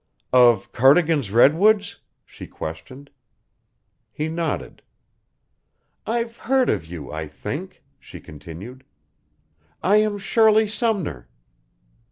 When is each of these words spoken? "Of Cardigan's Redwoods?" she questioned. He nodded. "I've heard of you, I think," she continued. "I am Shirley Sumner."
"Of 0.33 0.71
Cardigan's 0.71 1.29
Redwoods?" 1.29 1.99
she 2.25 2.47
questioned. 2.47 3.11
He 4.11 4.29
nodded. 4.29 4.81
"I've 6.07 6.37
heard 6.39 6.71
of 6.71 6.87
you, 6.87 7.11
I 7.11 7.27
think," 7.27 7.83
she 7.99 8.19
continued. 8.19 8.83
"I 9.83 9.97
am 9.97 10.17
Shirley 10.17 10.67
Sumner." 10.67 11.29